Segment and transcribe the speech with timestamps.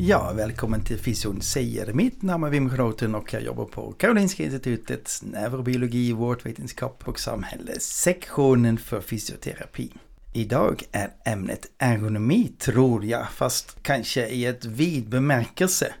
[0.00, 1.92] Ja, välkommen till Fysion säger.
[1.92, 7.80] Mitt namn är Wim Groten och jag jobbar på Karolinska Institutets neurobiologi, vårdvetenskap och samhälle,
[7.80, 9.92] sektionen för fysioterapi.
[10.32, 15.94] Idag är ämnet ergonomi tror jag, fast kanske i ett vid bemärkelse.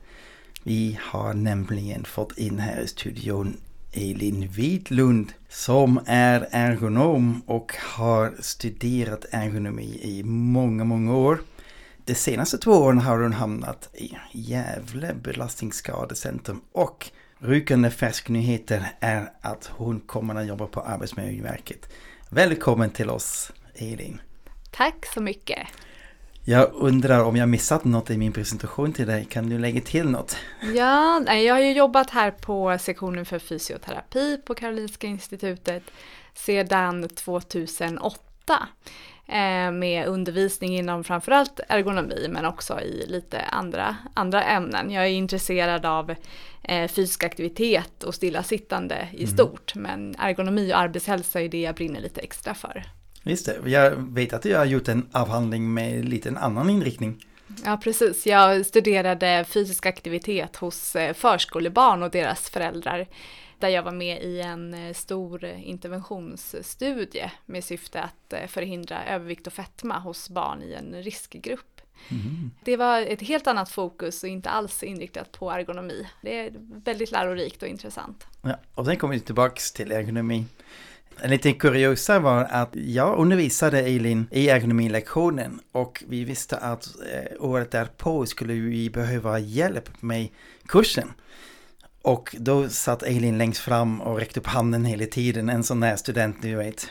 [0.62, 3.56] Vi har nämligen fått in här i studion
[3.92, 11.40] Elin Widlund som är ergonom och har studerat ergonomi i många, många år.
[12.08, 19.32] De senaste två åren har hon hamnat i Gävle belastningsskadecentrum och rykande färsk nyheter är
[19.40, 21.88] att hon kommer att jobba på Arbetsmiljöverket.
[22.28, 24.20] Välkommen till oss Elin!
[24.70, 25.58] Tack så mycket.
[26.44, 29.24] Jag undrar om jag missat något i min presentation till dig.
[29.24, 30.36] Kan du lägga till något?
[30.74, 35.82] Ja, jag har ju jobbat här på sektionen för fysioterapi på Karolinska institutet
[36.34, 38.58] sedan 2008 eh,
[39.72, 44.90] med undervisning inom framförallt ergonomi men också i lite andra, andra ämnen.
[44.90, 46.14] Jag är intresserad av
[46.62, 52.00] eh, fysisk aktivitet och stillasittande i stort men ergonomi och arbetshälsa är det jag brinner
[52.00, 52.84] lite extra för.
[53.22, 57.24] Just det, jag vet att du har gjort en avhandling med lite en annan inriktning.
[57.64, 58.26] Ja, precis.
[58.26, 63.06] Jag studerade fysisk aktivitet hos eh, förskolebarn och deras föräldrar.
[63.58, 69.46] Där jag var med i en eh, stor interventionsstudie med syfte att eh, förhindra övervikt
[69.46, 71.80] och fetma hos barn i en riskgrupp.
[72.64, 76.06] Det var ett helt annat fokus och inte alls inriktat på ergonomi.
[76.22, 76.52] Det är
[76.84, 78.26] väldigt lärorikt och intressant.
[78.42, 80.44] Ja, och sen kommer vi tillbaks till ergonomi.
[81.20, 87.44] En liten kuriosa var att jag undervisade Elin i ergonomilektionen och vi visste att eh,
[87.44, 90.28] året därpå skulle vi behöva hjälp med
[90.66, 91.12] kursen.
[92.08, 95.96] Och då satt Elin längst fram och räckte upp handen hela tiden, en sån där
[95.96, 96.86] student ni vet.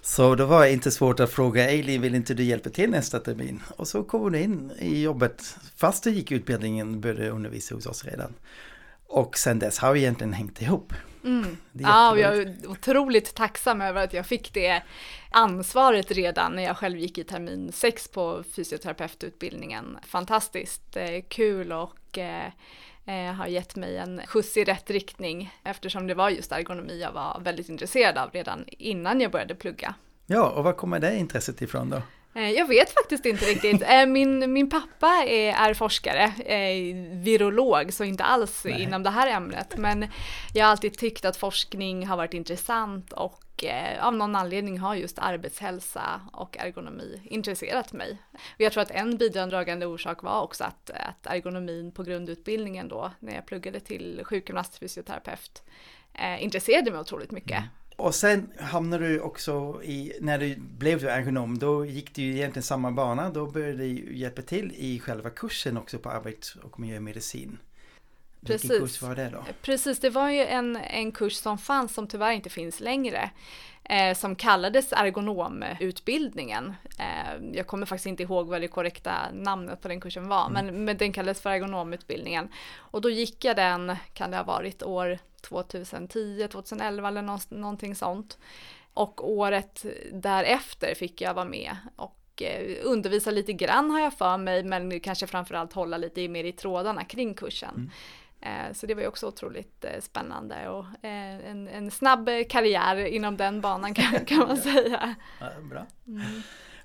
[0.00, 3.18] Så då var det inte svårt att fråga Elin, vill inte du hjälpa till nästa
[3.18, 3.62] termin?
[3.76, 8.04] Och så kom hon in i jobbet, fast du gick utbildningen, började undervisa hos oss
[8.04, 8.34] redan.
[9.06, 10.92] Och sen dess har vi egentligen hängt ihop.
[11.24, 11.56] Mm.
[11.72, 14.82] Det Ja, och jag är otroligt tacksam över att jag fick det
[15.30, 19.98] ansvaret redan när jag själv gick i termin 6 på fysioterapeututbildningen.
[20.06, 22.18] Fantastiskt eh, kul och
[23.08, 27.12] eh, har gett mig en skjuts i rätt riktning eftersom det var just ergonomi jag
[27.12, 29.94] var väldigt intresserad av redan innan jag började plugga.
[30.26, 32.02] Ja, och var kommer det intresset ifrån då?
[32.34, 33.82] Eh, Jag vet faktiskt inte riktigt.
[33.82, 38.82] Eh, Min, min pappa är, är forskare, eh, virolog, så inte alls Nej.
[38.82, 39.76] inom det här ämnet.
[39.76, 40.06] Men
[40.54, 43.44] jag har alltid tyckt att forskning har varit intressant och
[44.00, 48.18] av någon anledning har just arbetshälsa och ergonomi intresserat mig.
[48.32, 53.10] Och jag tror att en bidragande orsak var också att, att ergonomin på grundutbildningen då,
[53.20, 55.62] när jag pluggade till sjukgymnastfysioterapeut,
[56.14, 57.64] eh, intresserade mig otroligt mycket.
[57.98, 62.62] Och sen hamnade du också i, när du blev ergonom, då gick du ju egentligen
[62.62, 63.30] samma bana.
[63.30, 67.58] Då började du hjälpa till i själva kursen också på arbets och miljömedicin.
[68.40, 68.78] Vilken Precis.
[68.80, 69.44] kurs var det då?
[69.62, 73.30] Precis, det var ju en, en kurs som fanns som tyvärr inte finns längre.
[73.84, 76.74] Eh, som kallades ergonomutbildningen.
[76.98, 80.84] Eh, jag kommer faktiskt inte ihåg vad det korrekta namnet på den kursen var, men,
[80.84, 82.48] men den kallades för ergonomutbildningen.
[82.76, 87.94] Och då gick jag den, kan det ha varit år 2010, 2011 eller nå- någonting
[87.94, 88.38] sånt.
[88.94, 94.36] Och året därefter fick jag vara med och eh, undervisa lite grann har jag för
[94.36, 97.90] mig, men kanske framförallt hålla lite mer i trådarna kring kursen.
[97.94, 98.27] Eh,
[98.72, 102.96] Så det var ju också otroligt eh, spännande och eh, en, en snabb eh, karriär
[102.96, 105.14] inom den banan kan, kan man säga.
[105.40, 105.86] Ja, bra.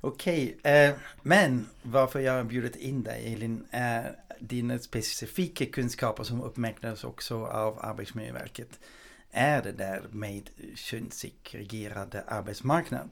[0.02, 6.42] Okej, eh, men varför jag har bjudit in dig Elin är dina specifika kunskaper som
[6.42, 8.80] uppmärksammas också av Arbetsmiljöverket.
[9.32, 13.10] Är det där med könssegregerade arbetsmarknad.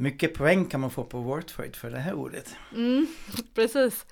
[0.00, 2.56] Mycket poäng kan man få på Wordfeud för det här ordet.
[2.74, 3.06] Mm,
[3.54, 4.06] precis.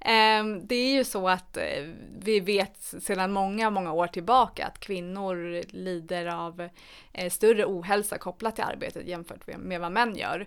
[0.00, 1.84] Ehm, det är ju så att eh,
[2.18, 6.68] vi vet sedan många, många år tillbaka att kvinnor lider av
[7.12, 10.46] eh, större ohälsa kopplat till arbetet jämfört med vad män gör.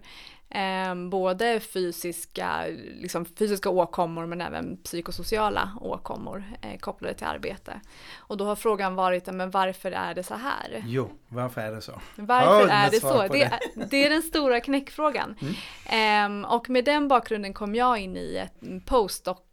[0.53, 2.65] Eh, både fysiska,
[2.95, 7.81] liksom fysiska åkommor men även psykosociala åkommor eh, kopplade till arbete.
[8.17, 10.83] Och då har frågan varit, men varför är det så här?
[10.85, 12.01] Jo, varför är det så?
[12.15, 13.27] Varför är det så?
[13.27, 13.43] Det.
[13.43, 13.59] Är,
[13.89, 15.35] det är den stora knäckfrågan.
[15.41, 16.43] Mm.
[16.43, 18.85] Eh, och med den bakgrunden kom jag in i ett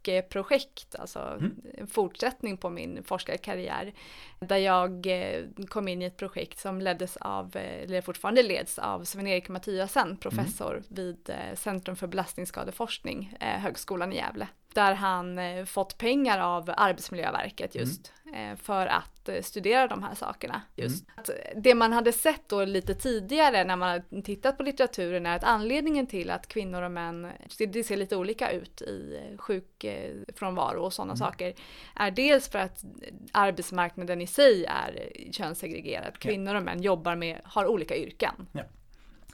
[0.02, 1.61] postdoc-projekt, alltså mm.
[1.75, 3.93] en fortsättning på min forskarkarriär,
[4.38, 8.79] där jag eh, kom in i ett projekt som leddes av, eh, eller fortfarande leds
[8.79, 14.49] av Sven-Erik Mattiasen, professor mm vid eh, Centrum för belastningsskadeforskning, Högskolan i Gävle.
[14.75, 18.56] Där han eh, fått pengar av Arbetsmiljöverket just mm.
[18.56, 20.62] för att studera de här sakerna.
[20.76, 21.05] Just.
[21.28, 21.62] Mm.
[21.62, 25.44] det man hade sett då lite tidigare när man hade tittat på litteraturen är att
[25.44, 31.12] anledningen till att kvinnor och män, det ser lite olika ut i sjukfrånvaro och sådana
[31.12, 31.19] mm.
[31.19, 31.55] saker,
[31.96, 32.84] är dels för att
[33.32, 36.19] arbetsmarknaden i sig är könssegregerad.
[36.19, 38.46] Kvinnor och män jobbar med, har olika yrken.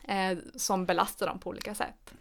[0.09, 2.15] Eh, som belastar dem på olika sätt.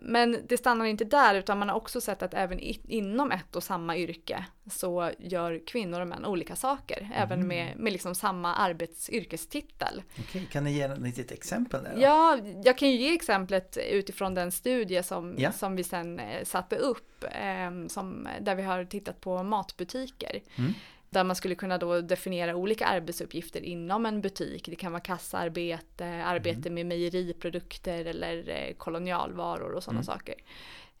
[0.00, 3.62] Men det stannar inte där utan man har också sett att även inom ett och
[3.62, 6.98] samma yrke så gör kvinnor och män olika saker.
[6.98, 7.12] Mm.
[7.12, 10.02] Även med, med liksom samma arbetsyrkestitel.
[10.20, 10.46] Okay.
[10.46, 11.84] Kan ni ge ett litet exempel?
[11.84, 15.52] Där Ja, jag kan ju ge exemplet utifrån den studie som, ja.
[15.52, 17.24] som vi sen eh, satte upp.
[17.24, 20.42] Eh, som, där vi har tittat på matbutiker.
[20.56, 20.74] Mm.
[21.10, 24.66] Där man skulle kunna då definiera olika arbetsuppgifter inom en butik.
[24.66, 26.74] Det kan vara kassaarbete, arbete mm.
[26.74, 30.04] med mejeriprodukter eller eh, kolonialvaror och sådana mm.
[30.04, 30.34] saker.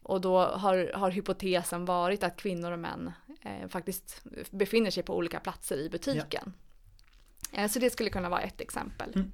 [0.02, 3.12] Och då har, har hypotesen varit att kvinnor och män
[3.42, 6.52] eh, faktiskt befinner sig på olika platser i butiken.
[7.52, 7.62] Ja.
[7.62, 9.12] Eh, så det skulle kunna vara ett exempel.
[9.14, 9.32] Mm.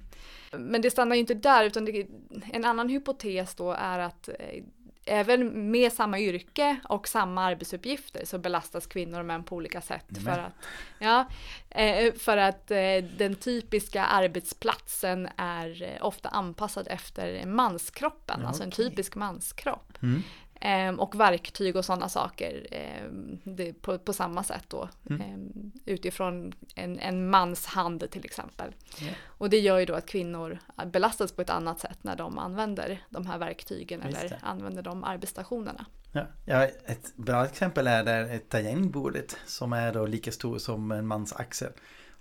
[0.69, 2.07] Men det stannar ju inte där utan det,
[2.53, 4.63] en annan hypotes då är att eh,
[5.05, 10.05] även med samma yrke och samma arbetsuppgifter så belastas kvinnor och män på olika sätt.
[10.23, 10.53] För att,
[10.99, 11.25] ja,
[11.69, 18.63] eh, för att eh, den typiska arbetsplatsen är eh, ofta anpassad efter manskroppen, ja, alltså
[18.63, 19.97] en typisk manskropp.
[20.01, 20.23] Mm.
[20.61, 23.39] Ehm, och verktyg och sådana saker ehm,
[23.81, 24.89] på, på, samma sätt då.
[25.09, 25.21] Mm.
[25.21, 28.75] Ehm, utifrån en, en mans hand till exempel.
[29.01, 29.15] Yeah.
[29.23, 33.05] Och det gör ju då att kvinnor belastas på ett annat sätt när de använder
[33.09, 34.39] de här verktygen eller det.
[34.41, 35.85] använder de arbetsstationerna.
[36.11, 36.25] Ja.
[36.45, 41.07] ja, ett bra exempel är där ett tangentbordet som är då lika stor som en
[41.07, 41.71] mans axel.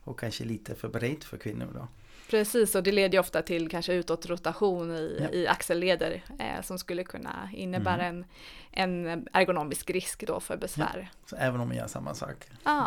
[0.05, 1.89] Och kanske lite för brett för kvinnor då.
[2.31, 5.39] Precis, och det leder ju ofta till kanske utåtrotation i, ja.
[5.39, 8.25] i axelleder eh, som skulle kunna innebära mm.
[8.71, 11.11] en, en ergonomisk risk då för besvär.
[11.13, 11.19] Ja.
[11.27, 12.37] Så även om man gör samma sak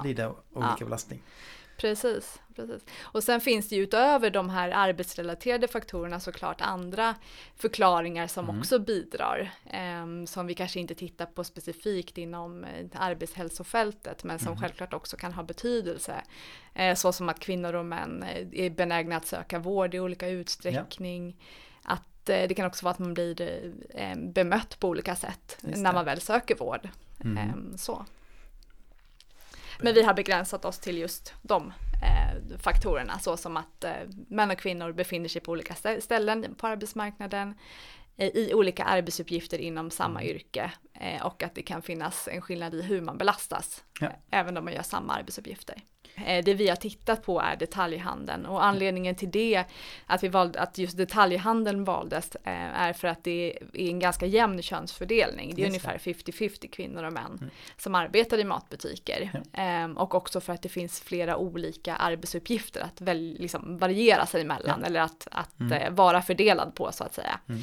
[0.02, 0.86] blir det olika ja.
[0.86, 1.22] belastning.
[1.78, 2.86] Precis, precis.
[3.02, 7.16] Och sen finns det ju utöver de här arbetsrelaterade faktorerna såklart andra
[7.56, 8.60] förklaringar som mm.
[8.60, 9.52] också bidrar.
[9.66, 14.60] Eh, som vi kanske inte tittar på specifikt inom eh, arbetshälsofältet men som mm.
[14.60, 16.22] självklart också kan ha betydelse.
[16.74, 20.28] Eh, så som att kvinnor och män eh, är benägna att söka vård i olika
[20.28, 21.36] utsträckning.
[21.84, 21.92] Ja.
[21.94, 23.74] Att eh, det kan också vara att man blir
[24.16, 26.90] bemött på olika sätt när man väl söker vård.
[27.24, 27.38] Mm.
[27.38, 28.06] Ehm, så.
[29.80, 33.92] Men vi har begränsat oss till just de eh, faktorerna, så som att eh,
[34.28, 37.54] män och kvinnor befinner sig på olika ställen på arbetsmarknaden,
[38.18, 40.36] eh, i olika arbetsuppgifter inom samma mm.
[40.36, 44.12] yrke eh, och att det kan finnas en skillnad i hur man belastas, ja.
[44.32, 45.82] även om man gör samma arbetsuppgifter.
[46.16, 49.64] Eh, det vi har tittat på är detaljhandeln och anledningen till det,
[50.06, 54.26] att, vi valde, att just detaljhandeln valdes, eh, är för att det är en ganska
[54.26, 55.56] jämn könsfördelning.
[55.56, 57.50] Det är just ungefär 50-50 kvinnor och män mm.
[57.78, 59.32] som arbetar i matbutiker.
[59.34, 59.62] Ja.
[59.62, 64.42] Ehm, och också för att det finns flera olika arbetsuppgifter att väl, liksom variera sig
[64.42, 64.88] emellan ja.
[64.88, 65.74] eller att, att mm.
[65.74, 67.40] Eh, vara fördelad på så att säga.
[67.50, 67.62] Mm.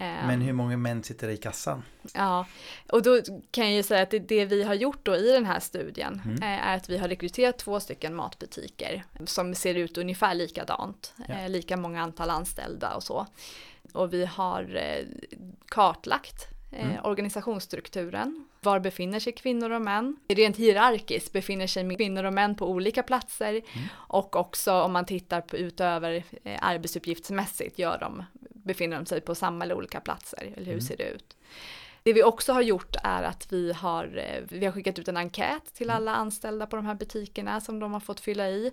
[0.00, 1.82] Men hur många män sitter i kassan?
[2.14, 2.46] Ja,
[2.92, 5.46] och då kan jag ju säga att det, det vi har gjort då i den
[5.46, 6.42] här studien mm.
[6.42, 11.34] Eh, är att vi har rekryterat två stycken matbutiker som ser ut ungefär likadant, ja.
[11.34, 13.26] Eh, lika många antal anställda och så.
[13.92, 15.04] Och vi har eh,
[15.68, 17.04] kartlagt mm.
[17.04, 18.44] organisationsstrukturen.
[18.60, 20.16] Var befinner sig kvinnor och män?
[20.28, 23.88] Rent hierarkiskt befinner sig kvinnor och män på olika platser mm.
[23.92, 26.24] och också om man tittar på utöver
[26.60, 28.24] arbetsuppgiftsmässigt gör de
[28.70, 30.80] befinner de sig på samma eller olika platser, eller hur mm.
[30.80, 31.36] ser det ut?
[32.02, 35.16] Det vi också har gjort är att vi har, eh, vi har skickat ut en
[35.16, 35.96] enkät till mm.
[35.96, 38.72] alla anställda på de här butikerna som de har fått fylla i.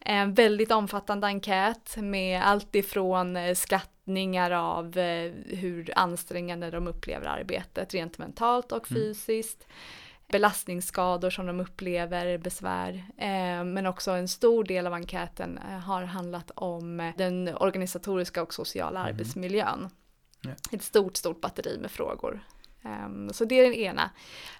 [0.00, 7.26] En väldigt omfattande enkät med allt ifrån eh, skattningar av eh, hur ansträngande de upplever
[7.26, 9.02] arbetet rent mentalt och mm.
[9.02, 9.64] fysiskt.
[9.64, 10.03] Mm
[10.34, 13.04] belastningsskador som de upplever, besvär.
[13.16, 18.54] Eh, men också en stor del av enkäten eh, har handlat om den organisatoriska och
[18.54, 19.12] sociala mm.
[19.12, 19.88] arbetsmiljön.
[20.40, 20.50] Ja.
[20.72, 22.40] Ett stort, stort batteri med frågor.
[22.82, 24.10] Um, så det är den ena.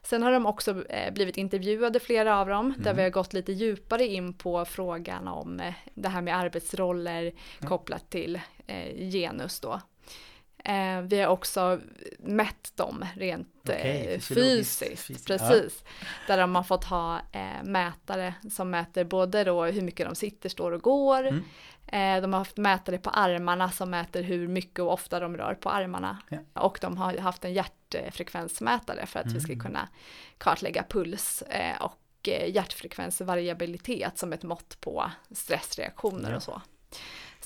[0.02, 2.83] Sen har de också eh, blivit intervjuade, flera av dem, mm.
[2.83, 7.23] där vi har gått lite djupare in på frågan om eh, det här med arbetsroller
[7.23, 7.69] mm.
[7.69, 9.81] kopplat till eh, genus då.
[10.64, 11.80] Eh, vi har också
[12.18, 13.76] mätt dem rent eh,
[14.21, 15.06] fysiologiskt, fysiskt.
[15.06, 15.85] fysiskt, Precis.
[16.26, 20.49] Där de har fått ha eh, mätare som mäter både då hur mycket de sitter,
[20.49, 21.26] står och går.
[21.26, 21.44] Mm.
[21.87, 25.54] Eh, de har haft mätare på armarna som mäter hur mycket och ofta de rör
[25.54, 26.18] på armarna.
[26.28, 26.38] Ja.
[26.62, 29.64] Och de har haft en hjärtfrekvensmätare för att vi ska Mm.
[29.64, 29.88] kunna
[30.38, 36.37] kartlägga puls eh, och eh, hjärtfrekvensvariabilitet som ett mått på stressreaktioner Ja.
[36.37, 36.62] och så.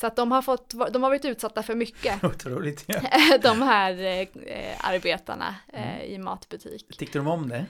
[0.00, 2.84] Så att de har, fått, de har varit utsatta för mycket, Otroligt.
[2.86, 3.00] Ja.
[3.42, 4.26] de här eh,
[4.88, 6.00] arbetarna eh, Mm.
[6.10, 6.98] i matbutik.
[6.98, 7.64] Tyckte de om det?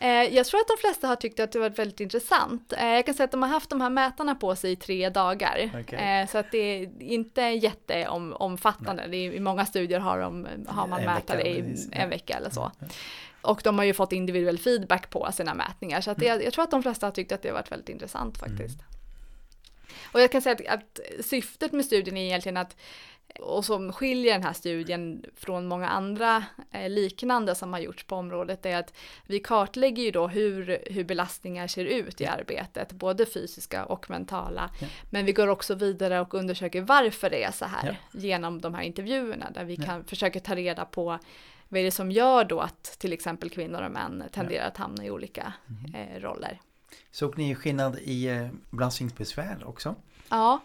[0.00, 2.72] Eh, jag tror att de flesta har tyckt att det varit väldigt intressant.
[2.72, 5.08] Eh, jag kan säga att de har haft de här mätarna på sig i tre
[5.08, 5.70] dagar.
[5.80, 5.98] Okej.
[6.20, 9.02] Eh, så att det är inte jätteomfattande.
[9.02, 11.88] Är, I många studier har, de, har man En mätare vecka, i precis.
[11.92, 12.70] en vecka eller så.
[12.80, 12.86] Ja.
[13.40, 16.00] Och de har ju fått individuell feedback på sina mätningar.
[16.00, 16.44] Så att det, Mm.
[16.44, 18.78] jag tror att de flesta har tyckt att det har varit väldigt intressant faktiskt.
[20.12, 22.76] Och jag kan säga att, att syftet med studien är egentligen att
[23.40, 28.16] och som skiljer den här studien från många andra eh, liknande som har gjorts på
[28.16, 28.94] området är att
[29.26, 34.70] vi kartlägger ju då hur, hur belastningar ser ut i arbetet, både fysiska och mentala.
[34.80, 34.86] Ja.
[35.10, 38.82] Men vi går också vidare och undersöker varför det är så här genom de här
[38.82, 39.84] intervjuerna där vi Ja.
[39.84, 41.18] kan försöka ta reda på
[41.68, 45.04] vad är det som gör då att till exempel kvinnor och män tenderar att hamna
[45.04, 45.94] i olika Mhm.
[45.94, 46.60] eh, roller.
[47.10, 49.94] Såg ni skillnad i eh, belastningsbesvär också?
[50.28, 50.60] Ja.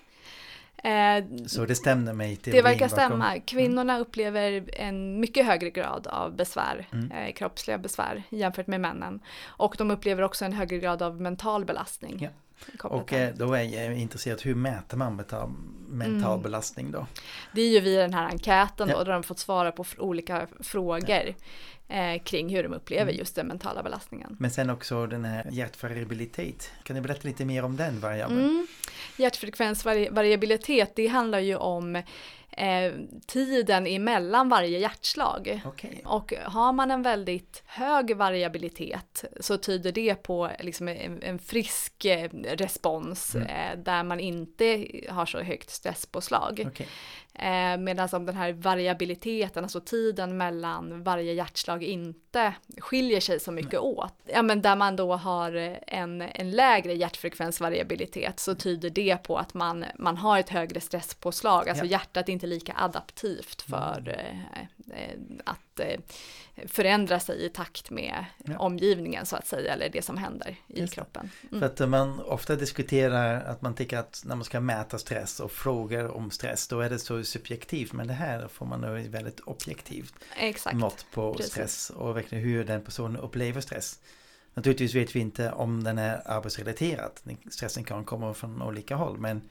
[0.83, 3.39] Eh, Så det stämde mig till Det verkar stämma.
[3.39, 7.11] Kvinnorna upplever en mycket högre grad av besvär, Mm.
[7.11, 9.19] eh, kroppsliga besvär jämfört med männen.
[9.45, 12.19] Och de upplever också en högre grad av mental belastning.
[12.21, 12.29] Ja.
[12.89, 15.49] Och eh, då är jag intresserad, hur mäter man mental,
[15.87, 16.41] mental Mm.
[16.43, 17.07] belastning då?
[17.53, 18.97] Det är ju via den här enkäten Ja.
[18.97, 21.33] då, där de fått svara på olika frågor
[21.93, 23.15] eh, kring hur de upplever Mm.
[23.15, 24.35] just den mentala belastningen.
[24.39, 26.71] Men sen också den här hjärtvariabilitet.
[26.83, 28.39] Kan ni berätta lite mer om den variabeln?
[28.39, 28.67] Mm.
[29.17, 32.01] Hjärtfrekvensvariabilitet, det handlar ju om
[32.57, 32.93] eh,
[33.27, 35.61] tiden emellan varje hjärtslag.
[35.65, 36.01] Okej.
[36.05, 42.05] Och har man en väldigt hög variabilitet så tyder det på liksom en, en frisk
[42.05, 43.47] eh, respons Mm.
[43.47, 46.63] eh, där man inte har så högt stresspåslag.
[46.67, 46.87] Okej.
[47.35, 53.51] Eh, Medan om den här variabiliteten, alltså tiden mellan varje hjärtslag inte skiljer sig så
[53.51, 54.13] mycket åt.
[54.25, 59.37] Ja men där man då har eh, en, en lägre hjärtfrekvensvariabilitet så tyder det på
[59.37, 61.91] att man, man har ett högre stresspåslag, alltså Ja.
[61.91, 64.61] hjärtat är inte lika adaptivt för eh,
[64.99, 65.99] eh, att eh,
[66.67, 68.57] förändra sig i takt med Ja.
[68.57, 71.29] omgivningen så att säga, eller det som händer i Just kroppen.
[71.49, 71.63] För Mm.
[71.69, 75.51] att eh, man ofta diskuterar att man tycker att när man ska mäta stress och
[75.51, 79.39] frågor om stress då är det så subjektivt men det här får man ett väldigt
[79.39, 80.75] objektivt Exakt.
[80.77, 81.51] mått på Precis.
[81.51, 83.99] stress och verkligen hur den personen upplever stress.
[84.55, 87.11] Naturligtvis vet vi inte om den är arbetsrelaterad.
[87.51, 89.41] Stressen kan komma från olika håll men,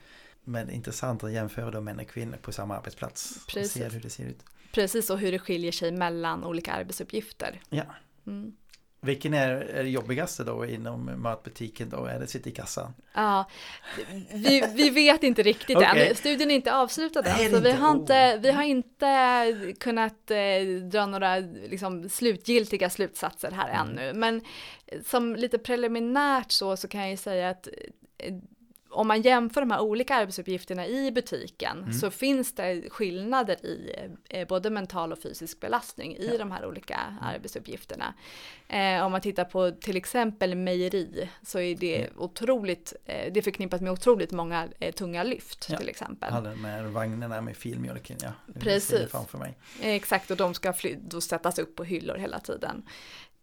[0.44, 3.72] men intressant att jämföra då män och kvinnor på samma arbetsplats och Precis.
[3.72, 4.44] se hur det ser ut.
[4.72, 7.60] Precis, och hur det skiljer sig mellan olika arbetsuppgifter.
[7.68, 7.84] Ja.
[8.26, 8.52] Mm.
[9.04, 12.04] Vilken är, är det jobbigaste då inom matbutiken då?
[12.04, 12.94] Är det sitta i kassan?
[13.14, 13.48] Ja,
[14.32, 16.08] vi, vi vet inte riktigt Okej.
[16.08, 16.16] än.
[16.16, 17.50] Studien är inte avslutad än.
[17.50, 18.00] Så vi har, inte.
[18.02, 23.98] inte, vi har inte kunnat eh, dra några liksom, slutgiltiga slutsatser här Mm.
[23.98, 24.12] ännu.
[24.18, 24.40] Men
[25.04, 27.68] som lite preliminärt så, så kan jag ju säga att
[28.18, 28.34] eh,
[28.92, 31.92] om man jämför de här olika arbetsuppgifterna i butiken Mm.
[31.92, 33.94] så finns det skillnader i
[34.28, 36.38] eh, både mental och fysisk belastning i Ja.
[36.38, 38.14] de här olika arbetsuppgifterna.
[38.68, 42.10] Eh, om man tittar på till exempel mejeri så är det Mm.
[42.18, 45.78] otroligt, eh, det förknippat med otroligt många eh, tunga lyft Ja.
[45.78, 46.32] till exempel.
[46.32, 48.32] Alla de här vagnarna med filmjölken, ja.
[48.60, 49.10] Precis.
[49.10, 49.54] framför mig.
[49.82, 52.82] Exakt, och de ska fly- då sättas upp på hyllor hela tiden.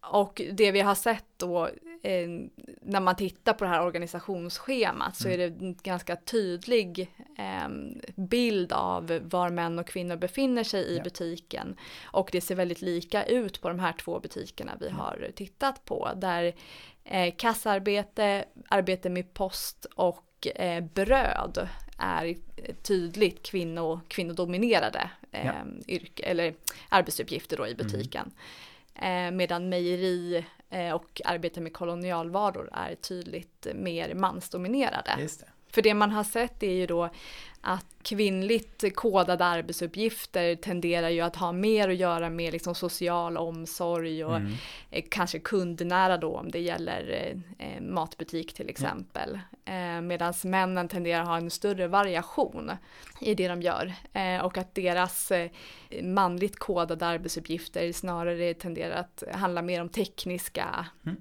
[0.02, 1.66] Och det vi har sett då
[2.02, 2.28] eh,
[2.82, 7.68] när man tittar på det här organisationsschemat så är det en ganska tydlig eh,
[8.16, 11.02] bild av var män och kvinnor befinner sig i Ja.
[11.02, 11.76] butiken.
[12.04, 16.08] Och det ser väldigt lika ut på de här två butikerna vi har tittat på.
[16.16, 16.52] Där
[17.04, 22.34] eh, kassarbete, arbete med post och eh, bröd är
[22.82, 25.52] tydligt kvinno, kvinnodominerade Ja.
[25.88, 26.54] yrke, eller
[26.88, 28.30] arbetsuppgifter då i butiken.
[29.00, 35.16] Eh, medan mejeri eh, och arbete med kolonialvaror är tydligt mer mansdominerade.
[35.18, 35.46] Just det.
[35.72, 37.10] För det man har sett är ju då
[37.62, 44.24] att kvinnligt kodade arbetsuppgifter tenderar ju att ha mer att göra med liksom social omsorg
[44.24, 44.52] och Mm.
[44.90, 47.10] eh, kanske kundnära då om det gäller
[47.58, 49.38] eh, eh, matbutik till exempel.
[49.64, 52.70] Eh, Medan männen tenderar att ha en större variation
[53.20, 55.50] i det de gör eh, och att deras eh,
[56.02, 61.16] manligt kodade arbetsuppgifter snarare tenderar att handla mer om tekniska, Mm.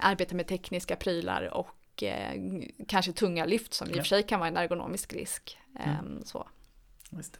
[0.00, 1.68] arbeta med tekniska prylar och
[2.02, 2.32] eh,
[2.88, 4.02] kanske tunga lyft som i och Ja.
[4.02, 5.58] för sig kan vara en ergonomisk risk.
[5.78, 6.16] Mm.
[6.18, 6.48] Eh, så.
[7.10, 7.38] Just det.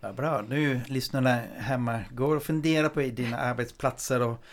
[0.00, 0.44] Vad bra.
[0.48, 4.44] Nu lyssnarna hemma går och funderar på dina arbetsplatser och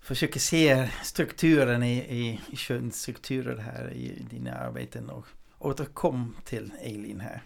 [0.00, 5.26] försöker se strukturen i, i, i könsstrukturer här i dina arbeten och
[5.58, 7.42] återkom till Eileen här.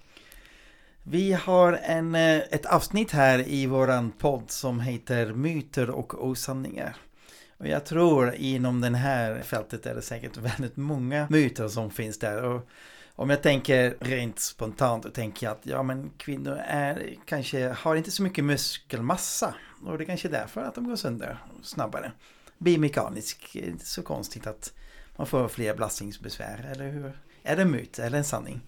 [1.02, 6.96] Vi har en, eh, ett avsnitt här i våran podd som heter Myter och osanningar.
[7.62, 12.18] Och jag tror inom det här fältet är det säkert väldigt många myter som finns
[12.18, 12.44] där.
[12.44, 12.68] Och
[13.14, 18.10] om jag tänker rent spontant och tänker att ja men kvinnor är kanske har inte
[18.10, 19.54] så mycket muskelmassa.
[19.86, 22.12] Och det är kanske är därför att de går sönder snabbare.
[22.58, 24.72] Biomekaniskt, inte så konstigt att
[25.16, 27.12] man får fler belastningsbesvär, eller hur?
[27.42, 28.60] Är det en myt eller en sanning?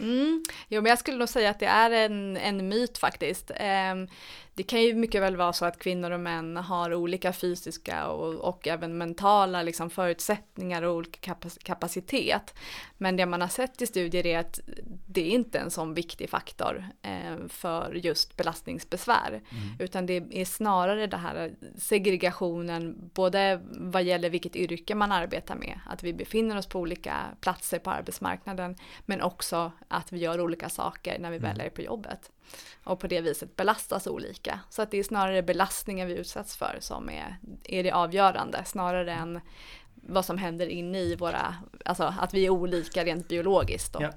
[0.00, 0.44] Mm.
[0.68, 3.50] Jo, men jag skulle nog säga att det är en, en myt faktiskt.
[3.50, 3.94] Eh,
[4.56, 8.34] det kan ju mycket väl vara så att kvinnor och män har olika fysiska och,
[8.34, 12.54] och även mentala liksom, förutsättningar och olika kapacitet.
[12.98, 14.60] Men det man har sett i studier är att
[15.06, 19.28] det är inte en sån viktig faktor eh, för just belastningsbesvär.
[19.28, 19.42] Mm.
[19.78, 25.80] Utan det är snarare det här segregationen, både vad gäller vilket yrke man arbetar med,
[25.86, 30.68] att vi befinner oss på olika platser på arbetsmarknaden, men också att vi gör olika
[30.68, 31.50] saker när vi mm.
[31.50, 32.30] väl är på jobbet
[32.84, 34.60] och på det viset belastas olika.
[34.70, 39.12] Så att det är snarare belastningen vi utsätts för som är, är det avgörande snarare
[39.12, 39.40] än
[39.94, 43.92] vad som händer inne i våra, alltså att vi är olika rent biologiskt.
[43.92, 44.02] Då.
[44.02, 44.10] Ja.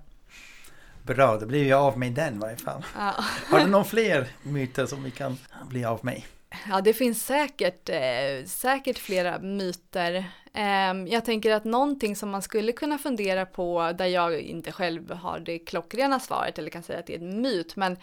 [1.04, 2.86] Bra, då blir vi av med den i varje fall.
[2.96, 3.16] Ja.
[3.52, 5.38] Har du någon fler myter som vi kan
[5.70, 6.22] bli av med?
[6.70, 10.32] Ja, det finns säkert, eh, säkert flera myter.
[10.54, 15.12] Eh, jag tänker att någonting som man skulle kunna fundera på, där jag inte själv
[15.12, 17.98] har det klockrena svaret eller kan säga att det är en myt, men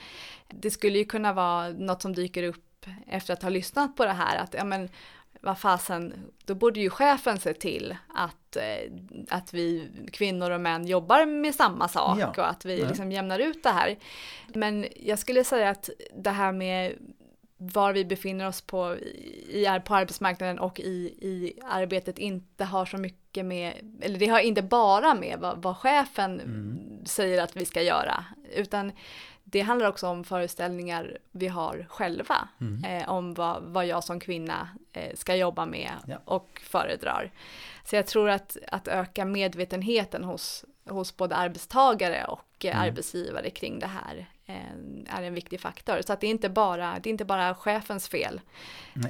[0.48, 4.12] det skulle ju kunna vara något som dyker upp efter att ha lyssnat på det
[4.12, 4.88] här, att ja men
[5.40, 8.92] vad fasen, då borde ju chefen se till att, eh,
[9.28, 12.28] att vi kvinnor och män jobbar med samma sak ja.
[12.28, 13.96] och att vi liksom jämnar ut det här.
[14.46, 16.92] Men jag skulle säga att det här med
[17.56, 22.96] var vi befinner oss på, i, på arbetsmarknaden och i, i arbetet inte har så
[22.96, 27.06] mycket med, eller det har inte bara med vad, vad chefen mm.
[27.06, 28.92] säger att vi ska göra, utan
[29.44, 32.84] det handlar också om föreställningar vi har själva, mm.
[32.84, 36.18] eh, om vad, vad jag som kvinna eh, ska jobba med ja.
[36.24, 37.30] och föredrar.
[37.84, 42.88] Så jag tror att, att öka medvetenheten hos, hos både arbetstagare och eh, mm.
[42.88, 44.26] arbetsgivare kring det här
[45.06, 46.02] är en viktig faktor.
[46.06, 48.40] Så att det är inte bara, det är inte bara chefens fel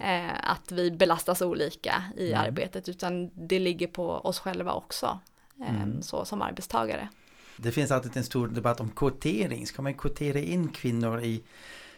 [0.03, 2.47] eh, att vi belastas olika i mm.
[2.47, 5.21] arbetet utan det ligger på oss själva också
[5.61, 6.03] eh, mm.
[6.03, 7.09] så som arbetstagare.
[7.57, 9.67] Det finns alltid en stor debatt om kvotering.
[9.67, 11.43] Ska man kvotera in kvinnor i,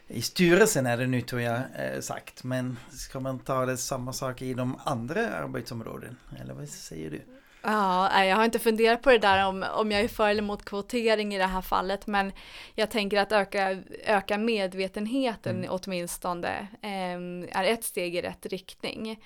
[0.07, 2.45] i styrelsen är det nu tror jag eh, sagt.
[2.45, 6.17] Men ska man ta det samma sak i de andra arbetsområden?
[6.41, 7.23] Eller vad säger du?
[7.63, 10.65] Ja, jag har inte funderat på det där om, om jag är för eller emot
[10.65, 12.33] kvotering i det här fallet, men
[12.75, 15.71] jag tänker att öka, öka medvetenheten mm.
[15.71, 19.23] åtminstone eh, är ett steg i rätt riktning.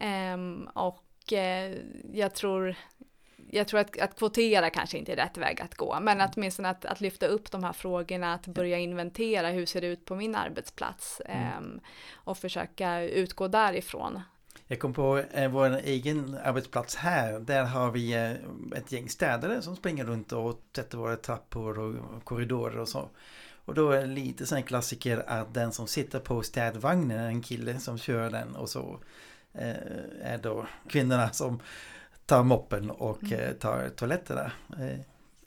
[0.00, 0.66] Mm.
[0.66, 1.76] Eh, och eh,
[2.12, 2.76] jag tror
[3.52, 6.68] jag tror att, att kvotera kanske inte är rätt väg att gå, men att åtminstone
[6.68, 10.16] att, att lyfta upp de här frågorna, att börja inventera hur ser det ut på
[10.16, 11.44] min arbetsplats mm.
[11.44, 11.82] eh,
[12.14, 14.22] och försöka utgå därifrån.
[14.70, 17.40] Jag kom på eh, vår egen arbetsplats här.
[17.40, 22.24] Där har vi eh, ett gäng städare som springer runt och sätter våra trappor och
[22.24, 23.08] korridorer och så.
[23.64, 27.42] Och då är det lite sån klassiker att den som sitter på städvagnen är en
[27.42, 29.00] kille som kör den och så
[29.52, 29.74] eh,
[30.22, 31.60] är då kvinnorna som
[32.26, 33.40] tar moppen och mm.
[33.40, 34.52] eh, tar toaletterna.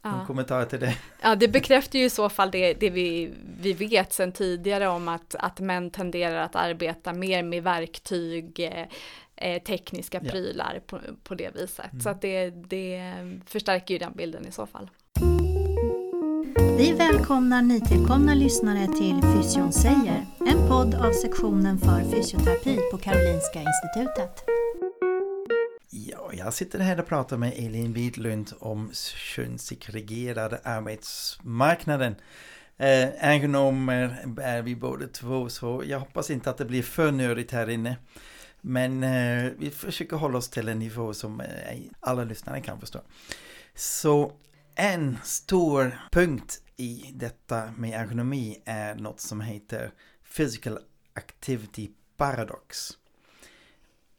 [0.03, 0.25] Ja.
[0.27, 0.97] kommentarer till det?
[1.21, 5.07] Ja, det bekräftar ju i så fall det, det vi, vi vet sedan tidigare om
[5.07, 8.87] att, att män tenderar att arbeta mer med verktyg, eh,
[9.35, 10.81] eh tekniska prylar ja.
[10.87, 11.91] på, på det viset.
[11.91, 12.01] Mm.
[12.01, 13.13] Så att det, det
[13.45, 14.89] förstärker ju den bilden i så fall.
[16.77, 23.59] Vi välkomnar nytillkomna lyssnare till Fysion säger, en podd av sektionen för fysioterapi på Karolinska
[23.59, 24.62] Institutet.
[26.37, 32.15] Jag sitter här och pratar med Elin Widlund om könssegregerade arbetsmarknaden.
[32.77, 37.51] Eh, ergonomer är vi båda två, så jag hoppas inte att det blir för nördigt
[37.51, 37.97] här inne.
[38.61, 41.47] Men eh, vi försöker hålla oss till en nivå som eh,
[41.99, 42.99] alla lyssnare kan förstå.
[43.75, 44.31] Så
[44.75, 49.91] en stor punkt i detta med ergonomi är något som heter
[50.37, 50.79] Physical
[51.13, 52.97] Activity Paradox.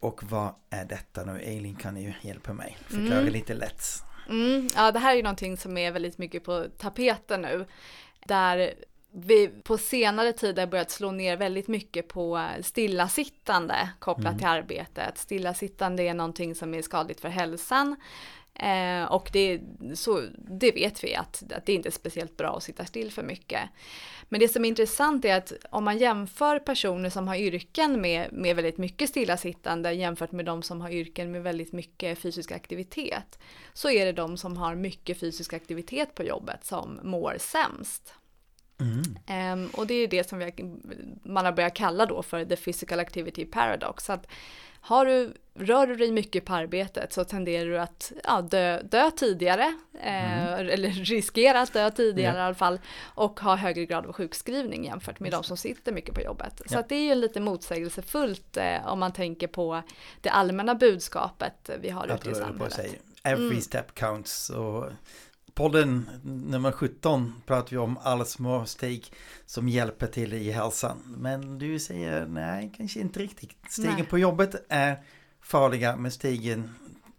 [0.05, 1.41] Och vad är detta nu?
[1.41, 2.79] Elin kan ju hjälpa mig.
[2.87, 3.33] Förklara mm.
[3.33, 3.83] lite lätt.
[4.29, 4.69] Mm.
[4.77, 7.67] Ja, det här är ju någonting som är väldigt mycket på tapeten nu.
[8.27, 8.75] Där
[9.13, 14.39] vi på senare tid har börjat slå ner väldigt mycket på stillasittande kopplat mm.
[14.39, 15.19] till arbetet.
[15.19, 17.97] Stillasittande är någonting som är skadligt för hälsan.
[18.55, 19.61] Eh, och det,
[19.95, 23.23] så, det vet vi att, att det inte är speciellt bra att sitta still för
[23.23, 23.61] mycket.
[24.29, 28.33] Men det som är intressant är att om man jämför personer som har yrken med,
[28.33, 33.39] med väldigt mycket stillasittande jämfört med de som har yrken med väldigt mycket fysisk aktivitet
[33.73, 38.15] så är det de som har mycket fysisk aktivitet på jobbet som mår sämst.
[38.81, 39.53] Mm.
[39.53, 40.53] Um, och det är det som vi,
[41.23, 44.11] man har börjat kalla då för the physical activity paradox.
[44.11, 44.27] Att
[44.85, 49.11] har du, rör du dig mycket på arbetet så tenderar du att ja, dö, dö
[49.11, 50.69] tidigare, eh, mm.
[50.69, 52.45] eller riskera att dö tidigare yeah.
[52.45, 56.15] i alla fall, och ha högre grad av sjukskrivning jämfört med de som sitter mycket
[56.15, 56.61] på jobbet.
[56.61, 56.83] Yeah.
[56.83, 59.83] Så det är ju lite motsägelsefullt eh, om man tänker på
[60.21, 62.97] det allmänna budskapet vi har ute i samhället.
[63.23, 63.61] Every mm.
[63.61, 64.51] step counts.
[64.51, 64.85] Och
[65.55, 69.13] podden nummer 17 pratar vi om alla små steg
[69.47, 71.17] som hjälper till i hälsan.
[71.19, 73.57] Men du säger nej, kanske inte riktigt.
[73.69, 74.07] Stegen nej.
[74.07, 75.03] på jobbet är
[75.41, 76.75] farliga, men stegen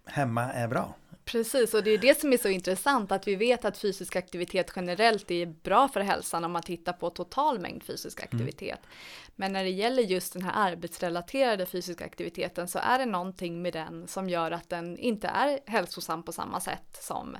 [0.05, 0.95] hemma är bra.
[1.25, 4.71] Precis, och det är det som är så intressant att vi vet att fysisk aktivitet
[4.75, 8.29] generellt är bra för hälsan om man tittar på total mängd fysisk mm.
[8.31, 8.79] aktivitet.
[8.79, 8.95] Mm.
[9.35, 13.73] Men när det gäller just den här arbetsrelaterade fysiska aktiviteten så är det någonting med
[13.73, 17.37] den som gör att den inte är hälsosam på samma sätt som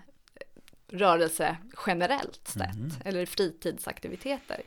[0.98, 2.92] rörelse generellt sett, mm.
[3.06, 4.62] eller fritidsaktiviteter.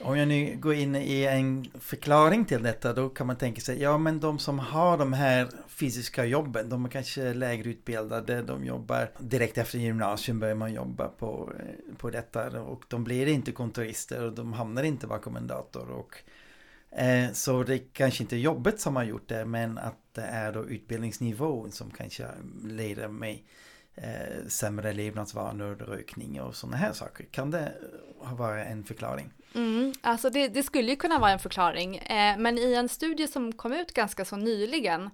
[0.00, 3.82] Om jag nu går in i en förklaring till detta då kan man tänka sig,
[3.82, 8.64] ja men de som har de här fysiska jobben, de är kanske lägre utbildade, de
[8.64, 11.52] jobbar direkt efter gymnasium börjar man jobba på,
[11.96, 15.90] på detta och de blir inte kontorister och de hamnar inte bakom en dator.
[15.90, 16.16] Och,
[16.98, 20.52] eh, så det kanske inte är jobbet som har gjort det men att det är
[20.52, 22.26] då utbildningsnivån som kanske
[22.64, 23.44] leder mig
[24.02, 27.26] eh, sämre levnadsvanor, rökning och sådana här saker.
[27.30, 27.72] Kan det
[28.20, 29.32] vara en förklaring?
[29.54, 33.26] Mm, alltså det, det, skulle ju kunna vara en förklaring, eh, men i en studie
[33.26, 35.10] som kom ut ganska så nyligen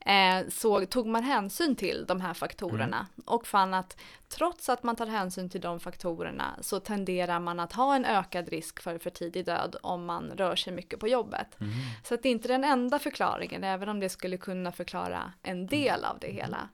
[0.00, 3.24] eh, så tog man hänsyn till de här faktorerna mm.
[3.24, 3.96] och fann att
[4.28, 8.48] trots att man tar hänsyn till de faktorerna så tenderar man att ha en ökad
[8.48, 11.60] risk för för tidig död om man rör sig mycket på jobbet.
[11.60, 11.72] Mm.
[12.04, 15.66] Så att det är inte den enda förklaringen, även om det skulle kunna förklara en
[15.66, 16.68] del av det hela.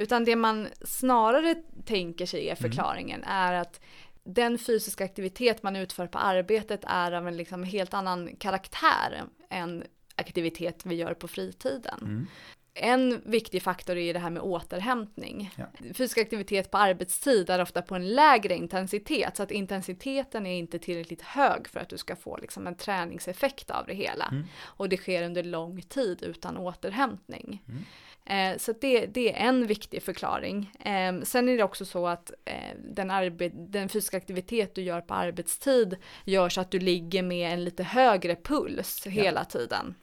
[0.00, 2.56] Utan det man snarare tänker sig är mm.
[2.56, 3.36] förklaringen mm.
[3.36, 3.80] är att
[4.24, 9.84] den fysiska aktivitet man utför på arbetet är av en liksom helt annan karaktär än
[10.14, 11.98] aktivitet vi gör på fritiden.
[12.02, 12.26] Mm.
[12.74, 15.50] En viktig faktor är det här med återhämtning.
[15.56, 15.64] Ja.
[15.94, 20.78] Fysisk aktivitet på arbetstid är ofta på en lägre intensitet så att intensiteten är inte
[20.78, 24.24] tillräckligt hög för att du ska få liksom en träningseffekt av det hela.
[24.24, 24.44] Mm.
[24.62, 27.62] Och det sker under lång tid utan återhämtning.
[27.68, 27.84] Mm.
[28.24, 30.72] Eh, så det, det, är en viktig förklaring.
[30.80, 33.08] Eh, sen är det också så att eh, den,
[33.52, 37.82] den fysiska aktivitet du gör på arbetstid gör så att du ligger med en lite
[37.82, 39.10] högre puls ja.
[39.10, 39.94] hela tiden.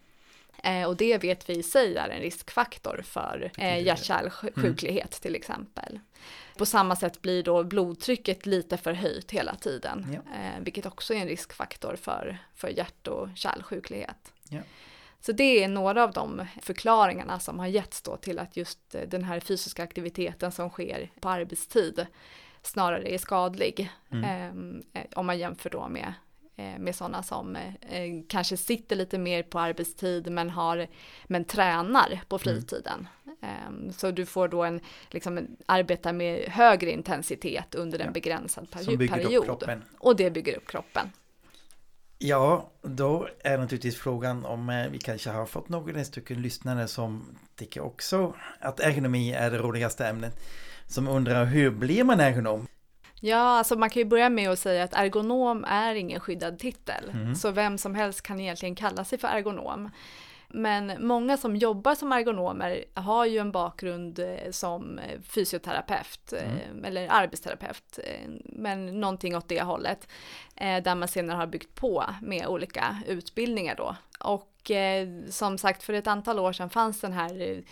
[0.63, 5.21] Eh, och det vet vi i sig är en riskfaktor för eh, hjärt-kärlsjuklighet mm.
[5.21, 5.99] till exempel.
[6.57, 10.37] På samma sätt blir då blodtrycket lite förhöjt hela tiden, ja.
[10.37, 14.33] eh, vilket också är en riskfaktor för, för hjärt och kärlsjuklighet.
[14.49, 14.59] Ja.
[15.27, 19.01] Så det är några av de förklaringarna som har getts då till att just eh,
[19.01, 22.05] den här fysiska aktiviteten som sker på arbetstid
[22.61, 23.91] snarare är skadlig.
[24.11, 24.23] Mm.
[24.23, 26.13] Ehm, eh, om man jämför då med,
[26.55, 30.87] eh, med sådana som eh, kanske sitter lite mer på arbetstid men, har,
[31.25, 32.43] men tränar på mm.
[32.43, 33.07] fritiden.
[33.41, 33.93] Mm.
[33.93, 38.11] så du får då en, liksom, arbeta med högre intensitet under en ja.
[38.11, 38.99] begränsad period.
[39.99, 41.11] Och det bygger upp kroppen.
[42.19, 47.37] Ja, då är naturligtvis frågan om eh, vi kanske har fått några stycken lyssnare som
[47.55, 50.39] tycker också att ergonomi är det roligaste ämnet.
[50.87, 52.67] Som undrar hur blir man ergonom?
[53.19, 57.09] Ja, alltså man kan ju börja med att säga att ergonom är ingen skyddad titel.
[57.13, 57.35] Mm.
[57.35, 59.89] Så vem som helst kan egentligen kalla sig för ergonom.
[60.49, 66.85] Men många som jobbar som ergonomer har ju en bakgrund eh, som eh, fysioterapeut mm.
[66.85, 67.99] eller arbetsterapeut,
[68.43, 70.07] men någonting åt det hållet.
[70.55, 73.95] Där man senare har byggt på med olika utbildningar då.
[74.19, 74.71] Och
[75.29, 77.63] som sagt, för ett antal år sedan fanns den här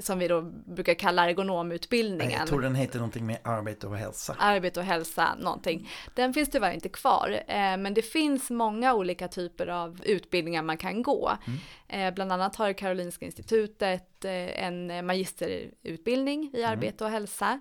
[0.00, 2.38] som vi då brukar kalla ergonomutbildningen.
[2.38, 4.36] Jag tror den heter någonting med arbete och hälsa.
[4.38, 5.90] Arbete och hälsa, någonting.
[6.14, 10.76] Den finns tyvärr inte kvar, eh, men det finns många olika typer av utbildningar man
[10.76, 11.32] kan gå.
[11.46, 11.58] Mm.
[11.88, 16.70] Eh, bland annat har Karolinska institutet eh, en magisterutbildning i mm.
[16.70, 17.60] arbete och hälsa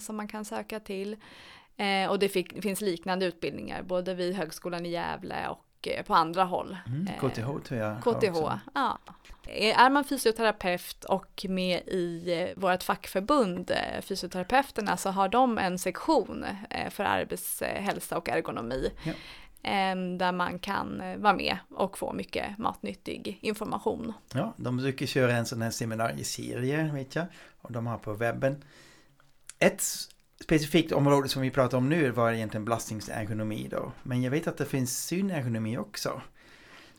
[0.00, 1.16] som man kan söka till.
[2.08, 2.28] och det
[2.62, 5.64] finns liknande utbildningar både vid Högskolan i Gävle och
[6.06, 6.76] på andra håll.
[6.86, 8.00] Mm, KTH tror jag.
[8.02, 8.98] KTH, ja.
[9.52, 15.78] Är man fysioterapeut och med i eh, vårt fackförbund, eh, fysioterapeuterna, så har de en
[15.78, 18.90] sektion eh, för arbetshälsa och ergonomi.
[19.04, 19.12] Ja.
[20.18, 24.12] Där man kan vara med och få mycket matnyttig information.
[24.34, 27.26] Ja, de brukar köra en sån här seminarieserie vet jag.
[27.60, 28.64] Och de har på webben.
[29.58, 29.82] Ett
[30.40, 33.92] specifikt område som vi pratar om nu var egentligen belastningsergonomi då.
[34.02, 36.22] Men jag vet att det finns synergonomi också.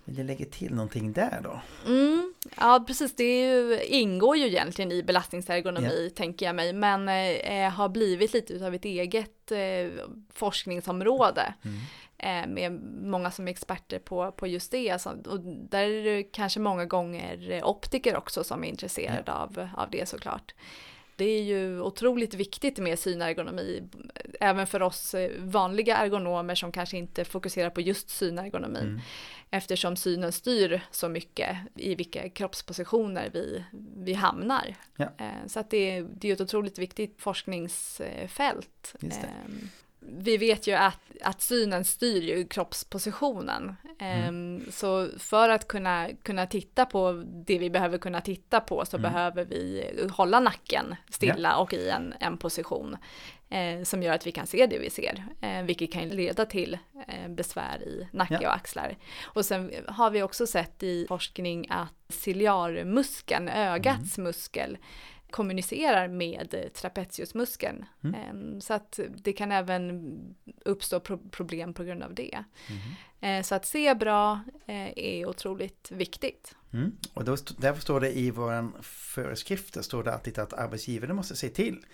[0.06, 1.62] Vill du lägga till någonting där då?
[1.86, 3.16] Mm, ja, precis.
[3.16, 6.14] Det ju, ingår ju egentligen i belastningsergonomi, yeah.
[6.14, 11.54] tänker jag mig, men eh, har blivit lite av ett eget eh, forskningsområde.
[11.64, 11.80] Mm.
[12.18, 12.72] Eh, med
[13.04, 14.90] många som är experter på, på just det.
[14.90, 19.42] Alltså, och där är det kanske många gånger optiker också som är intresserade yeah.
[19.42, 20.54] av, av det såklart
[21.22, 23.84] det är ju otroligt viktigt med synergonomi,
[24.40, 28.80] även för oss eh, vanliga ergonomer som kanske inte fokuserar på just synergonomi.
[28.80, 29.00] Mm.
[29.50, 33.64] Eftersom synen styr så mycket i vilka kroppspositioner vi,
[33.98, 34.76] vi hamnar.
[34.96, 35.06] Ja.
[35.18, 38.96] Eh, så att det, det är ett otroligt viktigt forskningsfält.
[40.02, 43.76] Ehm, vi vet ju att, att synen styr ju kroppspositionen.
[44.00, 44.28] Mm.
[44.58, 48.98] Um, så för att kunna, kunna titta på det vi behöver kunna titta på så
[48.98, 49.12] mm.
[49.12, 51.58] behöver vi hålla nacken stilla ja.
[51.58, 52.98] och i en, en position
[53.50, 56.78] eh, som gör att vi kan se det vi ser, eh, vilket kan leda till
[57.08, 58.50] eh, besvär i nacke ja.
[58.50, 58.98] och axlar.
[59.24, 64.28] Och sen har vi också sett i forskning att ciliarmuskeln, ögats mm.
[64.28, 64.78] muskel,
[65.32, 67.86] kommunicerar med trapeziusmuskeln.
[68.04, 68.62] Mm.
[68.62, 72.44] Så att det kan även uppstå pro problem på grund av det.
[73.20, 73.44] Mm.
[73.44, 76.56] Så att se bra eh, är otroligt viktigt.
[76.74, 76.92] Mm.
[77.14, 81.50] Och då, därför står det i våra föreskrifter står det alltid att arbetsgivaren måste se
[81.50, 81.86] till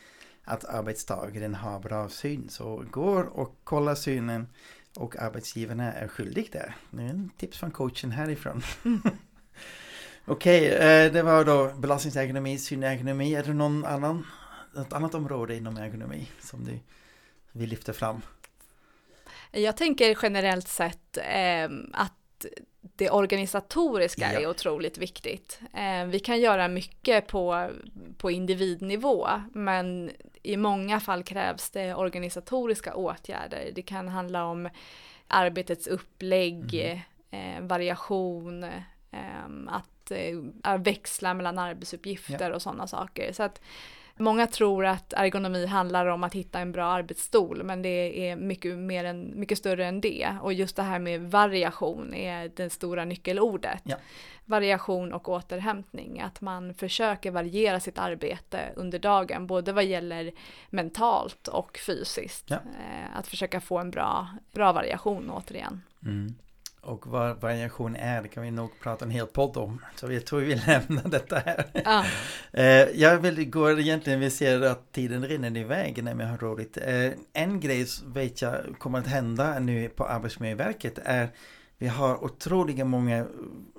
[0.43, 2.49] att arbetstagaren har bra syn.
[2.49, 4.47] Så går och kolla synen
[4.95, 6.75] och arbetsgivarna är skyldig där.
[6.91, 8.61] Det är en tips från coachen härifrån.
[10.29, 13.35] Okej, eh, det var då belastningsergonomi, synekonomi.
[13.35, 14.25] Är det någon annan,
[14.73, 16.79] något annat område inom ergonomi som du
[17.51, 18.21] vill lyfta fram?
[19.51, 22.45] Jag tänker generellt sett eh, att
[22.81, 24.39] det organisatoriska ja.
[24.39, 25.59] är otroligt viktigt.
[25.73, 27.69] Eh, vi kan göra mycket på,
[28.17, 30.11] på individnivå, men
[30.43, 33.71] i många fall krävs det organisatoriska åtgärder.
[33.75, 34.69] Det kan handla om
[35.27, 37.57] arbetets upplägg, mm.
[37.57, 39.47] eh, variation, eh,
[40.11, 42.55] att eh, växla mellan arbetsuppgifter ja.
[42.55, 43.33] och sådana saker.
[43.33, 43.61] Så att
[44.19, 48.77] Många tror att ergonomi handlar om att hitta en bra arbetsstol, men det är mycket,
[48.77, 50.35] mer än, mycket större än det.
[50.41, 53.81] Och just det här med variation är det stora nyckelordet.
[53.83, 53.95] Ja.
[54.45, 60.31] Variation och återhämtning, att man försöker variera sitt arbete under dagen, både vad gäller
[60.69, 62.49] mentalt och fysiskt.
[62.49, 62.55] Ja.
[62.55, 65.81] Eh, att försöka få en bra, bra variation återigen.
[66.05, 66.35] Mm.
[66.87, 69.81] Och vad variation är, det kan vi nog prata en hel podd om.
[69.95, 71.65] Så jag tror vi lämnar detta här.
[71.85, 72.05] Ja.
[72.51, 76.77] Eh, jag vill gå egentligen, vi ser att tiden rinner iväg när vi har roligt.
[76.77, 81.29] Eh, en grej vet jag kommer att hända nu på Arbetsmiljöverket är
[81.77, 83.25] vi har otroliga många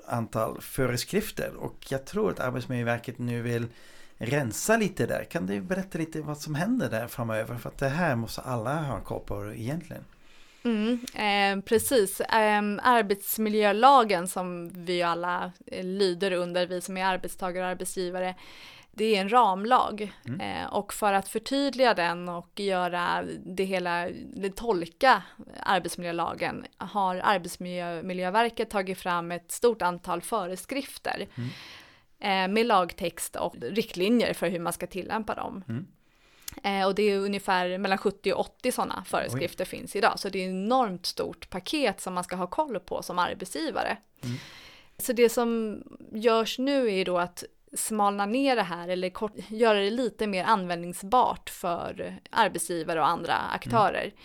[0.06, 3.66] antal föreskrifter och jag tror att Arbetsmiljöverket nu vill
[4.18, 5.24] rensa lite där.
[5.24, 7.58] Kan du berätta lite vad som händer där framöver?
[7.58, 10.04] För att det här måste alla ha koll på egentligen.
[10.68, 12.20] Mm, eh, precis.
[12.20, 18.34] Eh, arbetsmiljölagen som vi alla eh, lyder under, vi som är arbetstagare och arbetsgivare,
[18.98, 20.40] det är en ramlag mm.
[20.40, 24.08] eh, och för att förtydliga den och göra det hela,
[24.56, 25.22] tolka
[25.60, 31.50] arbetsmiljölagen har Arbetsmiljöverket tagit fram ett stort antal föreskrifter mm.
[32.20, 35.64] eh, med lagtext och riktlinjer för hur man ska tillämpa dem.
[35.68, 35.86] Mm.
[36.64, 39.68] Eh, och det är ungefär mellan 70 och 80 sådana föreskrifter Oj.
[39.68, 40.18] finns idag.
[40.18, 43.96] Så det är ett enormt stort paket som man ska ha koll på som arbetsgivare.
[44.24, 44.36] Mm.
[44.98, 47.44] Så det som görs nu är då att
[47.76, 53.34] smalna ner det här eller kort, göra det lite mer användningsbart för arbetsgivare och andra
[53.34, 54.02] aktörer.
[54.02, 54.16] Mm.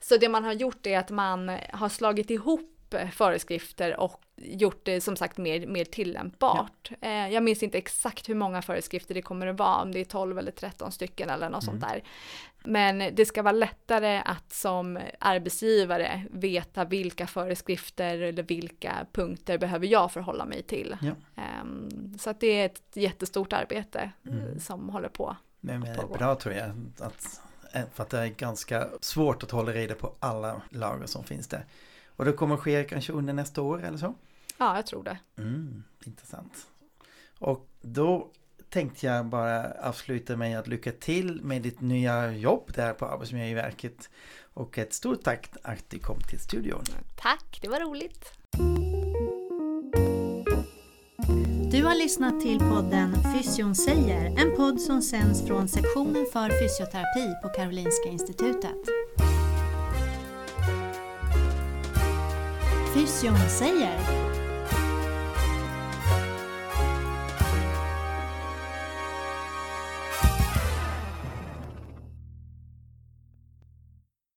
[0.00, 5.00] Så det man har gjort är att man har slagit ihop föreskrifter och gjort det
[5.00, 6.90] som sagt mer, mer tillämpbart.
[7.00, 7.08] Ja.
[7.08, 10.04] Eh, jag minns inte exakt hur många föreskrifter det kommer att vara, om det är
[10.04, 11.80] 12 eller 13 stycken eller något mm.
[11.80, 12.02] sånt där.
[12.64, 19.86] Men det ska vara lättare att som arbetsgivare veta vilka föreskrifter eller vilka punkter behöver
[19.86, 20.96] jag förhålla mig till.
[21.02, 21.12] Ja.
[21.62, 24.60] Um, så att det är ett jättestort arbete mm.
[24.60, 25.36] som håller på.
[25.60, 26.70] Men, men det är bra tror jag.
[26.98, 27.40] Att,
[27.94, 31.64] för att det är ganska svårt att hålla reda på alla lagar som finns där.
[32.16, 34.14] Och det kommer ske kanske under nästa år eller så?
[34.58, 35.18] Ja, jag tror det.
[35.38, 36.66] Mm, intressant.
[37.38, 38.30] Och då
[38.68, 44.10] tänkte jag bara avsluta med att lycka till med ditt nya jobb där på Arbetsmiljöverket.
[44.54, 46.84] Och ett stort tack att du kom till studion.
[47.16, 48.32] Tack, det var roligt.
[51.70, 57.34] Du har lyssnat till podden Fysion säger, en podd som sänds från sektionen för fysioterapi
[57.42, 58.76] på Karolinska Institutet.
[62.96, 64.25] Fysion säger.